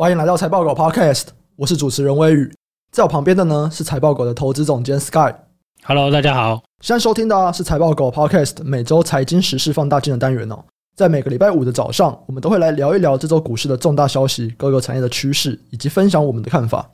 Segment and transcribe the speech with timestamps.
[0.00, 1.24] 欢迎来到财报狗 Podcast，
[1.56, 2.48] 我是主持人威宇，
[2.92, 5.34] 在我旁边的呢是财报狗的投资总监 Sky。
[5.82, 10.64] Hello，大家好，现在收听的啊是财报狗 Podcast 每周财经时事放大镜的单元哦。
[10.94, 16.88] 在每个礼拜五的早上，我们都会来聊一聊这周股市的重大消息、各个产业的趋势，以及分享我们的看法。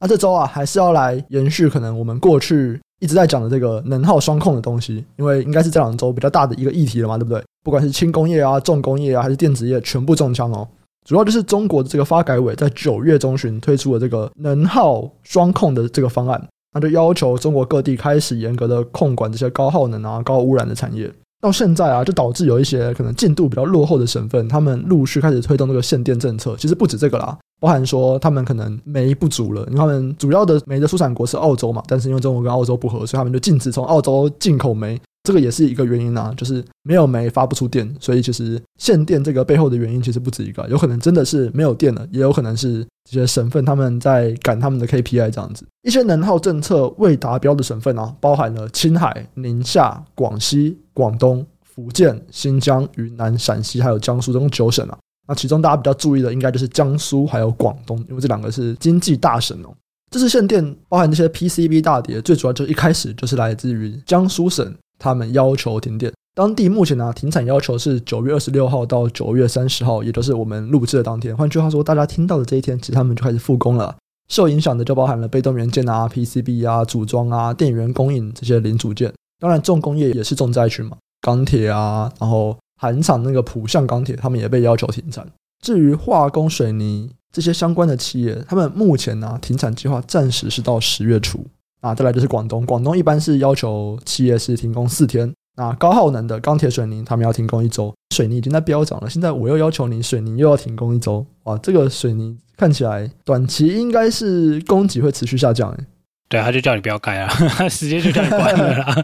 [0.00, 7.44] 那这周啊，还是要来延续可能我们过去一直在讲的这个能耗双控的东西，因为应该是这两周比较大的一个议题了嘛，对不对？
[7.62, 10.66] 不管是轻工业啊、重工业啊，还是电子业，全部中枪哦。
[11.06, 21.08] 主要就是中国的这个发改委在九月中旬推出了这个能耗双控的这个方案，那就要求中国各地开始严格的控管这些高耗能啊、高污染的产业。
[21.40, 26.56] 到现在啊，就导致有一些可能进度比较落后的省份，他们陆续开始推动这个限电政策。
[26.58, 35.00] 其实不止这个啦，包含说他们可能煤不足了，因为他们主要的煤的出产国是澳洲嘛，但是因为中国跟澳洲不合，所以他们就禁止从澳洲进口煤。
[35.26, 45.66] 这个也是一个原因啊，就是没有煤发不出电，所以其实限电这个背后的原因其实不止一个，有可能真的是没有电了，也有可能是这些省份他们在赶他们的 KPI 这样子。
[45.82, 54.96] 一些能耗政策未达标的省份啊，包含了青海、宁夏、广西、广东、福建、新疆、云南、陕西，还有江苏这种九省啊。
[55.26, 59.74] 那其中大家比较注意的，应该就是江苏还有广东，因为这两个是经济大省哦。
[60.08, 64.72] 这次限电包含这些 PCB 大跌，最主要就一开始就是来自于江苏省。
[64.98, 71.36] 他们要求停电，当地目前呢、停产要求是九月二十六号到九月三十号，也就是我们录制的当天。
[71.36, 73.96] 换句话说，大家听到的这一天，其实他们就开始复工了。
[74.28, 79.12] 受影响的就包含了被动元件啊、PCB 啊、组装啊、电源供应这些零组件。
[79.38, 85.26] 当然，重工业也是重灾区嘛，钢铁啊，然后韩厂那个浦项钢铁，他们也被要求停产。
[85.64, 91.44] 至于化工、水泥这些相关的企业，他们目前呢、停产计划暂时是到十月初。
[91.80, 95.32] 啊，再来就是广东，广东一般是要求企业是停工四天。
[95.58, 97.94] 那高耗能的钢铁、水泥，他们要停工一周。
[98.14, 101.24] 水泥已经在飙涨了，现在我又要求你水泥又要停工一周。
[101.44, 105.84] 哇，这个水泥看起来短期应该是供给会持续下降诶。
[106.28, 108.94] 对，他就叫你不要盖啊，他直接就叫你关了啦。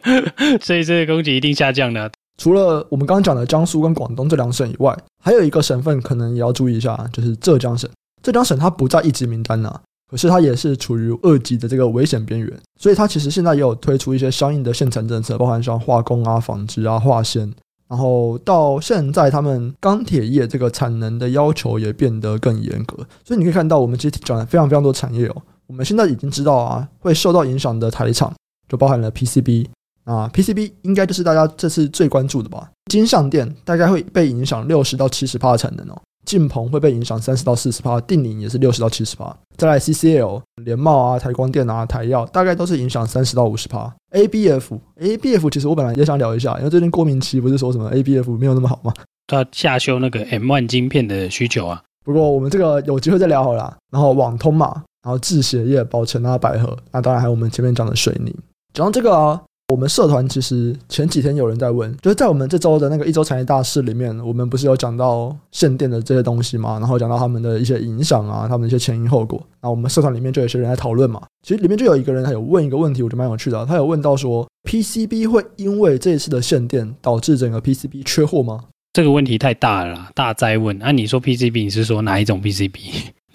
[0.60, 2.10] 所以这个供给一定下降的。
[2.36, 7.88] 除了我们刚刚讲的江苏跟广东这两省以外，还有一个省份可能也要注意一下，就是浙江省。
[8.22, 9.80] 浙江省它不在一级名单呐。
[10.14, 12.48] 可是它也是处于二级的这个危险边缘，
[12.78, 17.52] 所以它其实现在也有推出一些相应的限产政策，包含像化工啊、纺织啊、化纤，
[17.88, 28.32] 然后到现在他们钢铁业这个产能的要求也变得更严格，所以你可以看到我们其实讲了非常非常多产业哦，我们现在已经知道啊，会受到影响的台厂
[28.68, 29.66] 就包含了 PCB
[30.04, 36.00] 啊，PCB 应该就是大家这次最关注的吧，金像电大概会被影响六十到七十帕的产能哦。
[36.24, 39.36] 晋鹏会被影响三十到四十帕，定颖也是六十到七十帕。
[39.56, 43.94] 再来 CCL、联茂啊、台光电啊、台药，大概都是影响三十到五十帕。
[44.12, 48.92] ABF，ABF 其实我本来也想聊一下，因为最近郭明錤不是说什么 ABF 没有那么好吗？
[49.26, 51.82] 他下修那个 M1 晶片的需求啊。
[52.04, 53.76] 不过我们这个有机会再聊好了。
[53.90, 58.34] 然后网通嘛，然后制鞋业、宝成啊、百合，那当然还有我们前面讲的水泥。
[58.72, 59.40] 讲到这个啊。
[59.74, 66.78] 我们社团其实前几天有人在问，就是在我们这周的那个一周产业大事里面，我们不是有讲到限电的这些东西嘛？
[66.78, 69.44] 然后讲到他们的一些影响啊，他们的一些前因后果。
[69.60, 71.20] 那我们社团里面就有些人在讨论嘛。
[71.42, 73.66] 其实里面就有一个人他有问一个问题，我觉得蛮有趣的。
[73.66, 78.66] 他有问到说，PCB 会因为这一次的限电导致整个 PCB 缺货吗？
[78.92, 80.78] 这个问题太大了，大灾问。
[80.78, 82.78] 那、你说 PCB，你是说哪一种 PCB？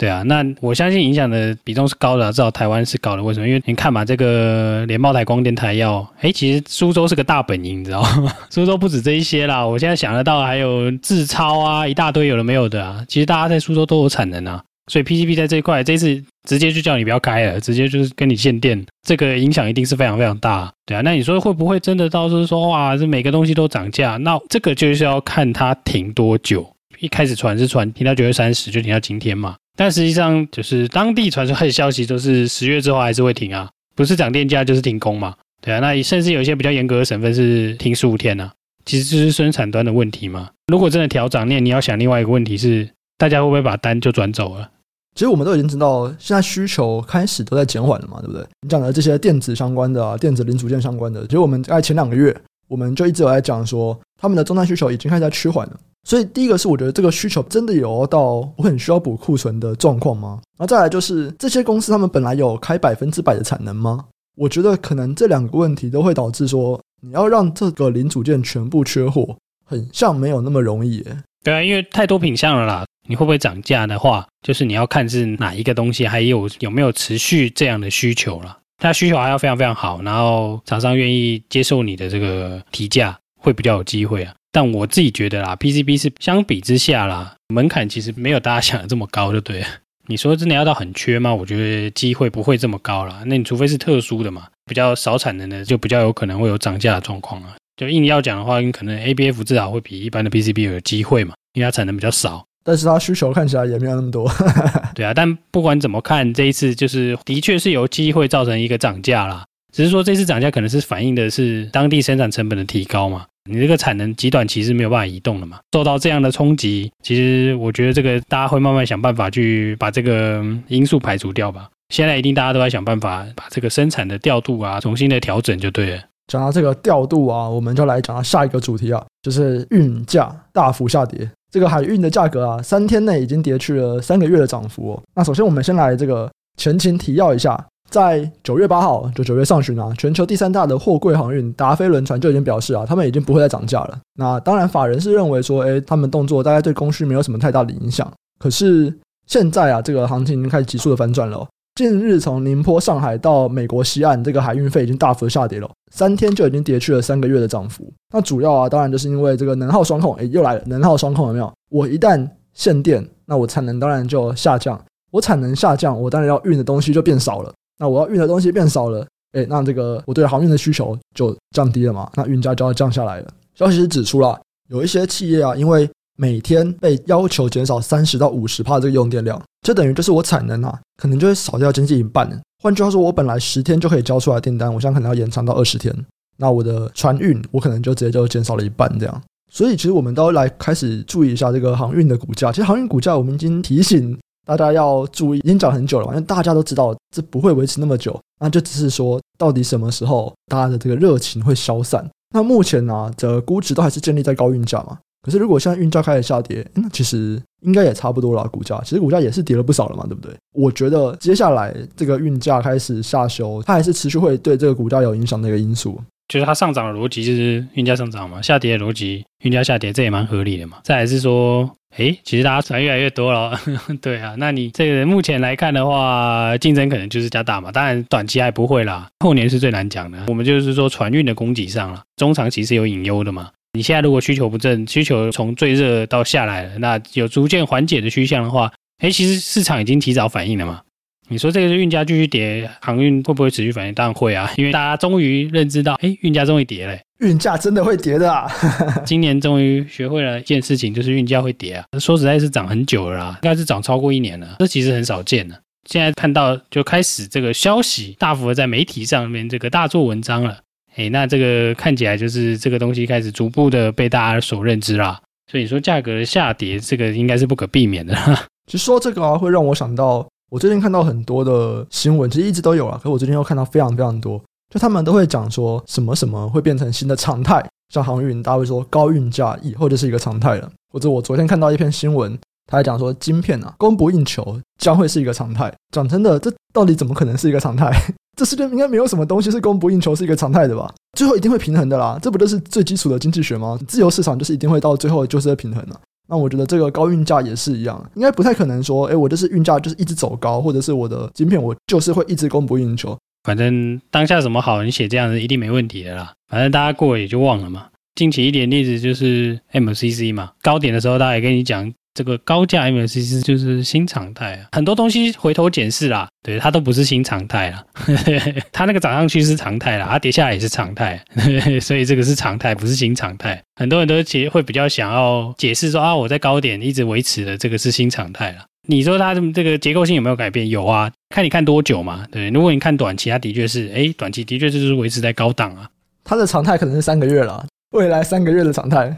[0.00, 3.22] 对啊，那我相信影响的比重是高的，至少台湾是高的。
[3.22, 3.46] 为什么？
[3.46, 8.32] 因为你看嘛，这个联茂、台光电、台要，哎，其实苏州是个大本营，你知道吗？
[8.48, 13.04] 苏州不止这一些啦，我现在想得到还有智超啊，一大堆有的没有的啊。
[13.06, 20.72] 其实大家在苏州都有产能啊，所以 PCB 在这一块，这次直接就叫你不要开了，直接就是跟你限电，这个影响一定是非常非常大。
[20.86, 24.16] 对啊，那你说会不会真的到时说哇，这每个东西都涨价？
[24.16, 26.66] 那这个就是要看它停多久。
[27.00, 29.56] 一开始传是传停到九月三十，就停到今天嘛。
[29.80, 35.80] 但实际上，就是当地传出来的消息，都是十月之后还是会停啊，不是涨电价就是停工嘛，对啊。
[35.80, 38.52] 那甚至有一些比较严格的省份是停十五天呢、啊，
[38.84, 40.50] 其实就是生产端的问题嘛。
[40.66, 42.86] 如果真的调涨，那你要想另外一个问题是，
[43.16, 44.68] 大家会不会把单就转走了？
[45.14, 48.44] 其实我们都已经知道，现在需求开始都在减缓了嘛，对不对？
[48.60, 52.38] 你讲的这些电子相关的啊，电子零组件相关的，其实我们在前两个月，
[52.68, 55.80] 我们就一直有在讲说，他们的终端需求已经开始在趋缓了。
[56.04, 60.40] 所以第一个是我觉得这个需求真的有到我很需要补库存的状况吗？
[60.56, 64.06] 然后再来就是这些公司他们本来有开百分之百的产能吗？
[64.36, 69.36] 我觉得可能这两个问题都会导致说你要让这个零组件全部缺货，
[69.66, 71.04] 很像没有那么容易。
[71.44, 72.84] 对啊，因为太多品项了啦。
[73.08, 78.56] 你会不会涨价的话，就是你要看是哪一个东西，还有有没有持续这样的需求了。
[78.78, 84.32] 它需求还要非常非常好，然后厂商愿意接受你的这个提价，会比较有机会啊。
[84.52, 89.66] 但我自己觉得啦，PCB 是相比之下啦，门槛其实没有大家想的这么高，就对了。
[90.06, 91.32] 你说真的要到很缺吗？
[91.32, 93.22] 我觉得机会不会这么高啦。
[93.26, 97.54] 那你除非是特殊的嘛，比较少产能的，就比较有可能会有涨价的状况啊。
[97.76, 102.44] 就硬要讲的话，你可能 ABF 至少会比一般的 PCB 有机会嘛，因为它产能比较少。
[102.64, 104.30] 但是它需求看起来也没有那么多。
[104.94, 109.44] 对啊，但不管怎么看，这一次就是的确是有机会造成一个涨价啦。
[109.72, 113.24] 只是说这次涨价可能是反映的是当地生产成本的提高嘛。
[113.48, 115.60] 你这个产能极短期是没有办法移动的嘛？
[115.72, 121.68] 受到这样的冲击，其实我觉得这个大家会慢慢想办法去把这个因素排除掉吧。
[121.88, 126.02] 现在一定大家都在想办法把这个生产的调度啊重新的调整就对了。
[126.28, 131.28] 讲到这个调度啊，我们就来讲到下一个主题啊，就是运价大幅下跌。
[131.50, 135.02] 这个海运的价格啊，三天内已经跌去了三个月的涨幅哦。
[135.14, 137.66] 那首先我们先来这个前情提要一下。
[137.90, 143.98] 在九月八号，就九月上旬啊，全球第三大的货柜航运达飞轮船就已经表示啊，他们已经不会再涨价了。
[144.14, 148.10] 那当然，法人是认为说，诶，他们动作大概对供需没有什么太大的影响。
[148.38, 148.94] 可是
[149.26, 151.46] 现在啊，这个行情已经开始急速的反转了。
[151.74, 157.92] 近日从宁波、上海到美国西岸，这个海运费已经大幅下跌了，三天就已经跌去了三个月的涨幅。
[158.12, 161.52] 那主要啊，当然就是因为这个能耗双控，诶，又来了，能耗双控有没有？
[161.70, 164.80] 我一旦限电，那我产能当然就下降。
[165.10, 167.52] 我产能下降，我当然要运的东西就变少了。
[167.80, 173.28] 那我要运的东西变少了，诶，那这个我对航运的需求就降低了嘛，那运价就要降下来了。
[173.54, 174.38] 消息是指出了，
[174.68, 175.88] 有一些企业啊，因为
[176.18, 182.30] 每天被要求减少三十到五十帕这个用电量，这等于就是我产能啊，可能就会少掉将近一半。
[182.62, 185.94] 换句话说，我本来十天就可以交出来订单，我现在可能要延长到二十天。
[186.36, 189.22] 那我的船运，我可能就直接就减少了一半这样。
[189.50, 192.52] 所以其实我们都要来开始注意一下这个航运的股价。
[192.52, 194.18] 其实航运股价我们已经提醒。
[194.56, 202.08] 大家要注意，已经讲很久了，因为大家都知道这不会维持那么久，那就只是说到底什么时候大家的这个热情会消散。
[202.32, 204.98] 那目前呢、啊，这估值都还是建立在高运价嘛。
[205.22, 208.46] 可是如果现在运价开始下跌，那其实应该也差不多了。
[208.48, 210.32] 股价其实股价也是跌了不少了嘛，对不对？
[210.54, 216.00] 我觉得接下来这个运价开始下修，它还是持续会对这个股价有影响的一个因素。
[216.28, 220.78] 就是它上涨的逻辑就是运价上涨嘛，下跌的逻辑运价下跌，这也蛮合理的嘛。
[220.84, 221.70] 再来是说。
[221.96, 223.58] 诶，其实大家船越来越多了，
[224.00, 227.72] 对啊，那你这个目前来看的话，竞争可能就是加大嘛。
[227.72, 230.18] 当然，短期还不会啦，后年是最难讲的。
[230.28, 233.50] 我们就是说，船运的供给上了，中长期是有隐忧的嘛。
[233.72, 240.80] 你现在如果需求不振，需求从最热到下来了，那有逐渐缓解的趋向的话，诶，其实市场已经提早反应了嘛。
[241.30, 243.94] 你说这个运价继续跌，航运会不会持续反应？
[243.94, 246.98] 当然会啊，因为大家终于认知到，哎，运价终于跌了。
[247.20, 248.50] 运价真的会跌的啊！
[249.06, 251.84] 今年终于学会了一件事情，就是运价会跌啊。
[252.00, 254.56] 说实在，是涨很久了啦，应该是涨超过一年了。
[254.58, 255.54] 这其实很少见的。
[255.88, 260.58] 现在看到就开始这个消息大幅的在媒体上面这个大做文章了。
[260.96, 265.20] 哎，那这个看起来就是这个东西开始逐步的被大家所认知啦。
[265.50, 268.16] 所以说价格的下跌，这个应该是不可避免的。
[268.66, 274.42] 其实说这个啊，会让我想到我最近看到很多的新闻，其实一直都有啊，可我最近又看到非常非常多。
[274.68, 280.68] 就他们都会讲说什么什么会变成新的常态，像航运，大家会说高运价以后就是一个常态了。
[280.92, 285.72] 或者我昨天看到一篇新闻，他还讲说晶片啊供不应求将会是一个常态。
[285.94, 287.92] 讲真的，这到底怎么可能是一个常态？
[288.36, 290.92] 这世界应该没有什么东西是供不应求是一个常态的吧？
[291.16, 293.78] 最后一定会平衡的啦，这不就是最基础的经济学吗？
[293.86, 296.00] 自由市场就是一定会到最后就是会平衡的。
[296.30, 303.18] 那我觉得这个高运价也是一样，应该不太可能说，哎，我就是运价就是一直走高，或者是我的晶片我就是会一直供不应求。
[303.42, 306.32] 反正当下什么好，你写这样子一定没问题的啦。
[306.48, 307.86] 反正大家过了也就忘了嘛。
[308.14, 314.66] 近期一点例子就是 MCC 嘛，高点的时候大家也跟你讲，这个高价 MCC 就是新常态啊。
[314.72, 317.84] 很多东西回头检视啦，对，它都不是新常态啦。
[318.72, 321.22] 它那个涨上去是常态啦，它跌下来也是常态，
[321.80, 323.62] 所以这个是常态，不是新常态。
[323.76, 328.64] 很多人都其实会比较想要解释说啊，我在高点一直维持的这个是新常态了。
[328.88, 330.68] 你说它这个结构性有没有改变？
[330.68, 332.26] 有啊，看你看多久嘛。
[332.32, 335.88] 对，如果你看短期，它的确是，哎，短期的确就是维持在高档啊。
[336.24, 339.16] 它的常态可能是三个月了，未来三个月的常态。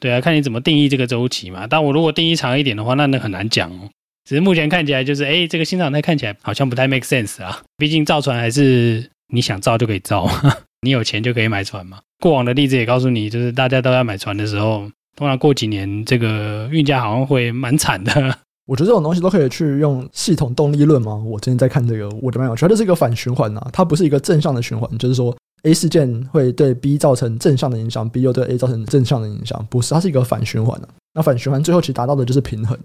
[0.00, 1.66] 对啊，看你怎么定义这个周期嘛。
[1.68, 3.88] 但我如果定义长一点的话，那那很难讲哦。
[4.28, 7.60] 只是目前看起来就是，哎，这个新常态看起来好像不太 make sense 啊。
[7.76, 10.28] 毕竟造船还是你想造就可以造，
[10.82, 11.98] 你有钱就可以买船嘛。
[12.20, 18.12] 过往的例子也告诉你，就是大家都在买船的时候，通常过几年这个运价好像会蛮惨的。
[18.66, 21.16] 我觉得这种东西都可以去用系统动力论嘛。
[21.16, 22.68] 我最近在看这个，我觉得蛮有趣。
[22.68, 30.88] 它是一个反循环呐，它不是一个正向的循环，就是说 A 事件会对 B 造成正向的影响，B 又对 A 造成正向的影响，不是，它是一个反循环的。
[31.14, 32.78] 那反循环最后其实达到的就是平衡。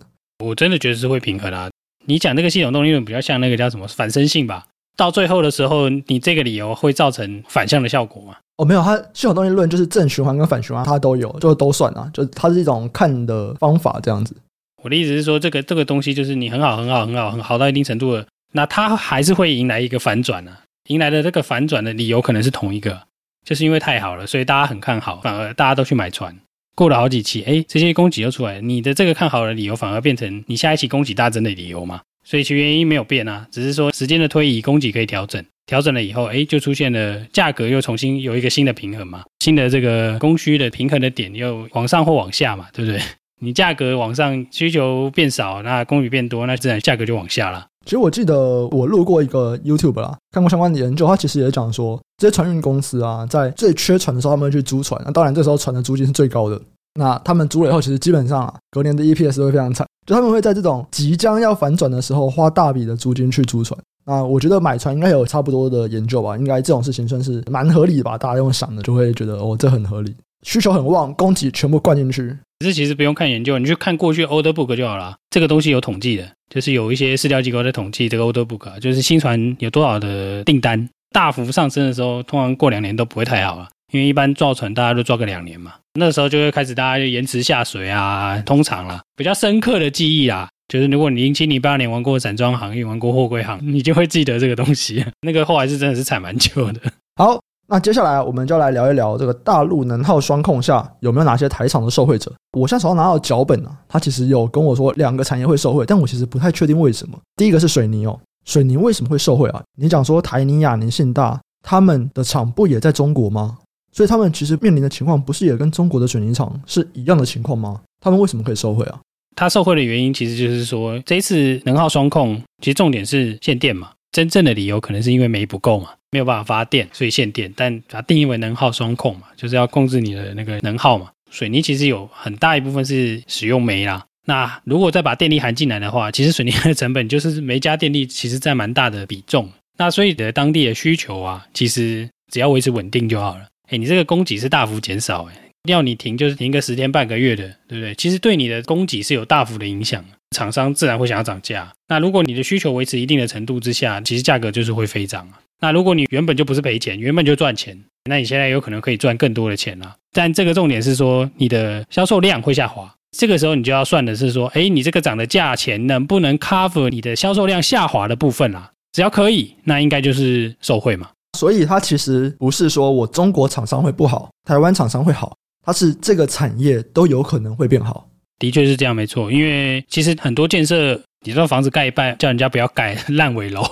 [0.44, 1.70] 我真的觉得是会平衡啊。
[2.06, 4.66] 你讲那个系统动力论比较像那个叫什么反身性吧？
[4.98, 8.36] 到最后的时候，你这个理由会造成反向的效果吗？
[8.58, 14.36] 哦，没有，它系统动力论就是正循环跟反循环它都有，就都算啊，就它是一种看的方法这样子。
[14.84, 20.62] 我的意思是说，这个这个东西就是你很好很好很好很好到一定程度了，那它还是会迎来一个反转呢、啊。
[20.88, 23.04] 迎来的这个反转的理由可能是同一个，
[23.44, 26.36] 就是因为太好了，所以大家很看好，反而大家都去买船。
[26.76, 32.02] 过了好几期，哎，这些供给又出来，你的这个看好的理由反而变成你下一期供给大增的理由嘛？
[32.24, 43.00] 所以其原因没有变啊，只是说时间的推移，供给可以调整，调整了以后，哎，就出现了价格又重新有一个新的平衡嘛，新的这个供需的平衡的点又往上或往下嘛，对不对？
[43.42, 47.68] 你价格往上，需求变少，那供给变多，那自然价格就往下了。
[47.86, 55.00] 其实我记得我录过一个 YouTube 啦，看过相关的研究，他其实也讲说，这些船运公司啊，在最缺船的时候，他们会去租船。
[55.06, 56.60] 那当然，这时候船的租金是最高的。
[57.00, 59.86] 那他们租了以后，其实基本上啊，隔年的 EPS 会非常惨。
[60.08, 63.80] 就他们会在这种即将要反转的时候，花大笔的租金去租船。
[64.06, 68.18] 那我觉得买船应该有差不多的研究吧，应该这种事情算是蛮合理的吧。
[68.18, 70.16] 大家用想的就会觉得，哦，这很合理。
[70.46, 72.38] 需求很旺，供给全部灌进去。
[72.60, 75.18] 这其实不用看研究，你去看过去 order book 就好了。
[75.30, 80.88] 这个东西有统计的，就是有一些市调机构在统计这个 order book 啊，就是新船有多少的订单。
[81.12, 85.74] 大幅上升的时候，通常过两年都不会太好了，因为一般造船大家都造个两年嘛。
[86.00, 95.04] 那时候就会开始大家就延迟下水啊，通常啦，比较深刻的记忆啦，就是如果你零七零八年玩过散装航运，玩过货柜行，你就会记得这个东西。
[95.22, 96.82] 那个后来是真的是惨蛮久的。
[97.16, 97.42] 好。
[97.68, 102.32] 那接下来我们就来聊一聊这个大陆能耗双控下有没有哪些台厂的受惠者。
[102.52, 107.18] 我现在手上拿到脚本啊，他其实有跟我说两个产业会受惠，但我其实不太确定为什么。
[107.36, 109.64] 第一个是水泥哦，水泥为什么会受惠啊？
[109.78, 113.58] 你讲说台泥、亚泥、信大他们的厂不也在中国吗？
[113.92, 117.82] 所以他们其实面临的情况不是也跟中国的水泥厂是一样的情况吗？
[118.00, 119.00] 他们为什么可以受惠啊？
[119.36, 123.90] 他受惠的原因其实就是说，这一次能耗双控，其实重点是限电嘛。
[124.12, 127.52] 真正的理由可能是因为煤不够嘛，没有办法发电，所以限电。
[127.58, 131.12] 但把它定义为能耗双控嘛，就是要控制你的那个能耗嘛。
[131.30, 134.06] 水泥其实有很大一部分是使用煤啦。
[134.26, 139.52] 那如果再把电力含进来的话，其实水泥的成本就是煤加电力，其实占蛮大的比重。
[139.78, 143.46] 那所以的当地的需求啊，其实只要维持稳定就好了。
[143.70, 145.34] 哎，你这个供给是大幅减少，哎，
[145.68, 147.94] 要你停就是停个十天半个月的，对不对？
[147.96, 150.04] 其实对你的供给是有大幅的影响。
[150.36, 151.72] 厂商自然会想要涨价。
[151.88, 155.40] 那如果你的需求维持一定的程度之下，其实价格就是会飞涨啊。
[155.62, 159.96] 那如果你原本就不是赔钱，原本就赚钱，那你现在有可能可以赚更多的钱啊。
[160.12, 162.94] 但这个重点是说，你的销售量会下滑。
[163.18, 168.70] 这个时候你就要算的是说，哎，你这个涨的价钱能不能 cover 你的销售量下滑的部分啊？
[168.92, 171.10] 只要可以，那应该就是受惠嘛。
[171.38, 175.36] 所以它其实不是说我中国厂商会不好，台湾厂商会好，
[175.66, 178.08] 它是这个产业都有可能会变好。
[178.40, 179.32] 的确是这样，没错。
[179.32, 183.64] 因为其实很多建设，你说房子盖一半，叫人家不要盖 烂尾楼，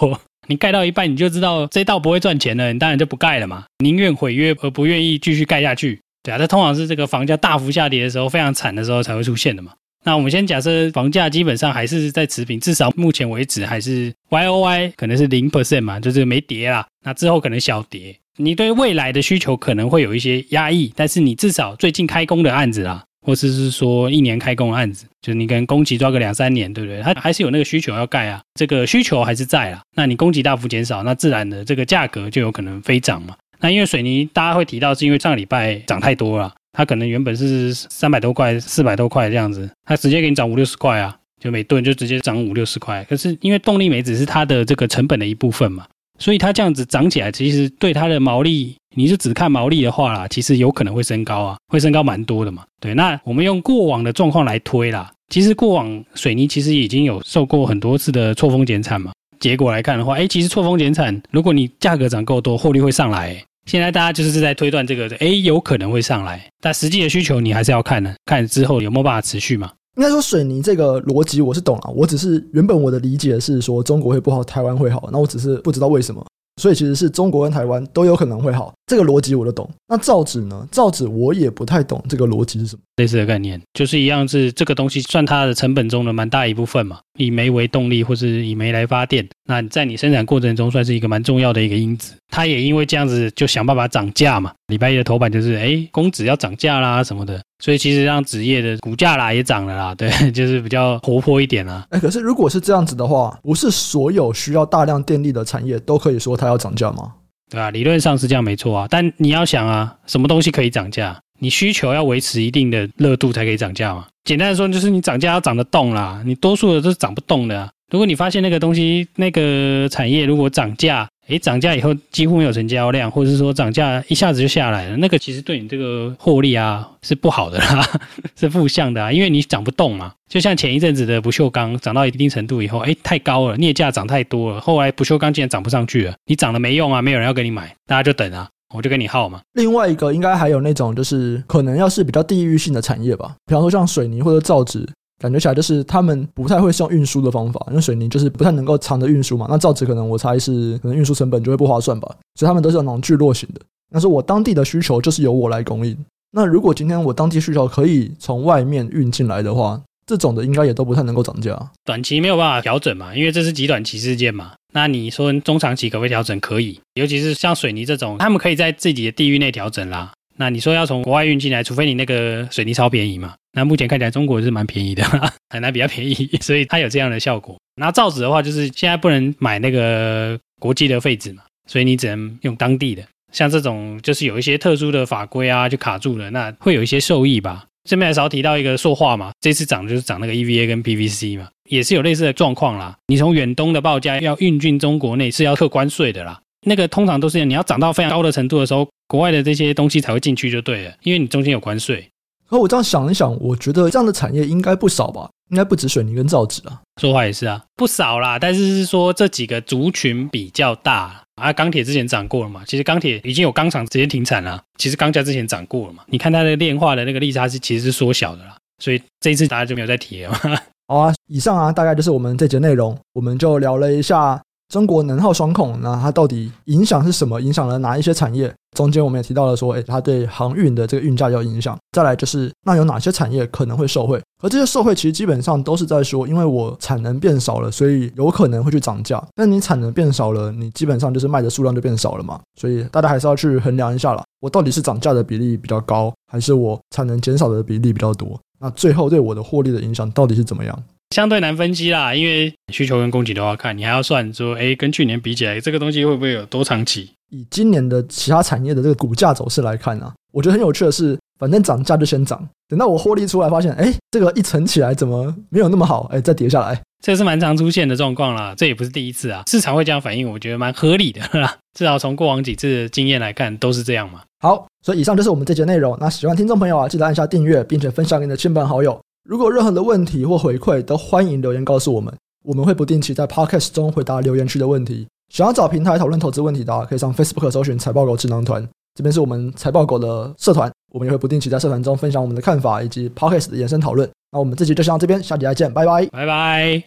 [0.48, 3.66] 你盖到一半你就知道这道不会赚钱了，你当然就不盖了嘛。
[3.80, 6.38] 宁愿毁约而不愿意继续盖下去，对啊。
[6.38, 9.72] 这通常是这个房价大幅下跌的时候，非常惨的时候才会出现的嘛。
[10.06, 16.86] 那我们先假设房价基本上还是在持平，至少目前为止还是 Y O Y 可能是零 percent 嘛，就是没跌啦。
[17.06, 23.06] 那之后可能小跌，你对未来的需求可能会有一些压抑，但是你至少最近开工的案子啊。
[23.24, 27.02] 或者是说一年开工案子，就是你跟工期抓个两三年，对不对？
[27.02, 29.82] 它还是有那个需求要盖啊，这个需求还是在啊。
[29.96, 33.36] 那你供给大幅减少，那自然的这个价格就有可能飞涨嘛。
[33.62, 43.06] 那因为水泥大家会提到，是因为上个礼拜涨太多了，它可能原本是三百多块、四百多块这样子，它直接给你涨五六十块啊，就每吨就直接涨五六十块。
[43.06, 45.86] 可是因为动力煤只是它的这个成本的一部分嘛。
[46.20, 52.64] 所以它这样子涨起来，其实对它的毛利，你是只看毛利的话啦，其实有可能会升高啊，会升高蛮多的嘛。
[52.80, 59.12] 对，那我们用过往的状况来推啦，其实过往水泥其实已经有受过很多次的错峰减产嘛。
[59.40, 63.44] 结果来看的话，哎，其实错峰减产，如果你价格涨够多，获利会上来。
[63.66, 69.72] 现在大家就是在推断这个，哎，有可能会上来，但实际的需求你还是要看的，看之后有没有办法持续嘛。
[69.96, 76.26] 应该说水泥这个逻辑我是懂了，我只是原本我的理解是说中国会不好，台湾会好，那我只是不知道为什么，
[76.62, 79.70] 所以其实是中国跟台湾都有可能会好，这个逻辑我都懂。
[79.88, 80.68] 那造纸呢？
[80.72, 82.82] 造纸我也不太懂这个逻辑是什么。
[82.98, 92.14] 类似的概念就是一样，是这个东西算它的成本中的蛮大一部分嘛，以煤为动力或是以煤来发电，那在你生产过程中算是一个蛮重要的一个因子。
[92.30, 94.52] 它也因为这样子就想办法涨价嘛。
[94.68, 97.42] 礼拜一的头版就是哎，公子要涨价啦什么的。
[97.64, 101.86] 所以其实让纸业的股价啦也涨了啦，对， 就是比较活泼一点啦。
[101.90, 107.14] 哎，可是如果是这样子的话，不是所有需要大量电力的产业都可以说它要涨价吗？
[107.50, 108.88] 对啊，理论上是这样没错啊。
[108.90, 111.20] 但你要想啊，什么东西可以涨价？
[111.40, 114.08] 你需求要维持一定的热度才可以涨价嘛。
[114.24, 117.70] 简单的说，就是你涨价要涨得动啦，你多数的都是涨不动的。
[117.90, 127.88] 如果你发现那个东西那个产业如果涨价诶，涨价以后几乎没有成交量，或者是说涨价一下子就下来了，那个其实对你这个获利啊是不好的啦，
[128.36, 130.12] 是负向的啊，因为你涨不动嘛。
[130.28, 139.40] 就像前一阵子的不锈钢涨到一定程度以后，诶，太高了，镍价涨太多了，后来不锈钢竟然涨不上去了，你涨了没用啊，没有人要给你买，大家就等啊，我就跟你耗嘛。
[139.54, 144.86] 另外一个应该还有那种就是可能要是比较地域性的产业吧，比方说像水泥或者造纸。
[145.20, 149.46] 感觉起来就是他们不太会是用运输的方法，因为水泥就是不太能够长的运输嘛。
[149.50, 153.62] 那造纸可能我猜是可能运输成本就会不划算吧，所以他们都是那种聚落型的。
[153.90, 155.96] 但是我当地的需求就是由我来供应。
[156.32, 161.58] 那如果今天我当地需求可以从外面运进来的话，这种的应该也都不太能够涨价。
[161.86, 164.54] 短期没有办法调整嘛，因为这是极短期事件嘛。
[164.74, 166.40] 那你说中长期可不可以调整？
[166.40, 170.12] 可以，尤其是像水泥这种，他们可以在自己的地域内调整啦。
[170.36, 173.36] 那你说要从国外运进来，除非你那个水泥超便宜嘛。
[173.56, 175.04] 那目前看起来中国是蛮便宜的，
[175.52, 177.56] 海南比较便宜， 所以它有这样的效果。
[177.76, 183.04] 那造纸的话，就是现在不能买那个国际的废纸嘛，所以你只能用当地的。
[183.32, 187.66] 像这种就是有一些特殊的法规啊，就卡住了，那会有一些受益吧。
[187.88, 192.98] 这边还少提到一个塑化嘛，这次涨就是涨那个 EVA 跟 PVC 嘛，也是有类似的状况啦。
[193.08, 196.40] 你从远东的报价要运进中国内是要课关税的啦。
[196.66, 202.08] 那个通常都是你要涨到非常高的程度的时候，国外的这些东西才会进去就对了，因为你中间有关税。
[202.50, 205.30] 可我这样想一想，我觉得这样的产业应该不少吧？
[205.50, 206.82] 应该不止水泥跟造纸啊。
[207.02, 208.38] 说话也是啊，不少啦。
[208.40, 211.52] 但是是说这几个族群比较大啊。
[211.52, 212.64] 钢铁之前涨过了嘛？
[212.66, 214.62] 其实钢铁已经有钢厂直接停产了。
[214.78, 216.04] 其实钢价之前涨过了嘛？
[216.08, 218.56] 你看它的炼化的那个利差是其实是缩小的啦。
[218.82, 220.60] 所以这一次大家就没有再提了嘛。
[220.94, 224.40] 好啊，以上啊大概就是我们这节内容，我们就聊了一下。
[224.70, 227.42] 中国能耗双控，那它到底影响是什么？
[227.42, 228.54] 影响了哪一些产业？
[228.76, 231.76] 中间我们也提到了说，诶，它对航运的这个运价有影响。
[231.92, 234.22] 再来就是，那有哪些产业可能会受惠？
[234.44, 239.24] 而这些受惠其实基本上都是在说，因为我产能变少了，所以有可能会去涨价。
[239.36, 242.40] 但你产能变少了，你基本上就是卖的数量就变少了嘛。
[242.60, 248.40] 所以大家还是要去衡量一下啦，我到底是涨价的比例比较高，还是我产能减少的比例比较多？
[248.64, 250.84] 那最后对我的获利的影响到底是怎么样？
[251.14, 257.12] 相对难分析啦，因为需求跟供给都要看，你还要算说，哎，跟去年比起来，这个东西会不会有多长期？
[257.30, 266.08] 以今年的其他产业的这个股价走势来看、啊，我觉得很有趣的是，反正涨价就先涨，等到我获利出来，发现，哎，这个一层起来怎么没有那么好？
[266.12, 274.22] 哎，再跌下来，这是蛮常出现的状况啦，这也不是第一次啊，市场会这样反应，我觉得蛮合理的啦， 至少从过往几次的经验来看，都是这样嘛。
[274.40, 275.98] 好，所以以上就是我们这节内容。
[276.00, 279.00] 那喜欢听众朋友啊，记得按下订阅，并且分享给你的亲朋好友。
[279.28, 285.08] 如果任何的问题或回馈，都欢迎留言告诉我们，我们会不定期在 Podcast 中回答留言区的问题。
[285.34, 294.10] 想要找平台讨论投资问题的，可以上 Facebook 搜寻“财报狗智囊团”，这边是我们财报狗的社团，我们也会不定期在社团中分享我们的看法以及 Podcast 的延伸讨论。
[294.32, 296.82] 那我们这集就先到这边，下集再见，拜拜，拜拜。